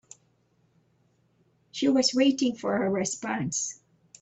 She 1.69 1.87
was 1.87 2.15
waiting 2.15 2.55
for 2.55 2.75
her 2.75 2.89
response. 2.89 3.79